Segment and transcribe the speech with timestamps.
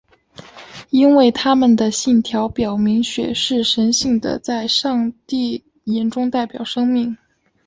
[0.89, 7.15] 因为他们的信条表明血是神性的在上帝眼中代表生命。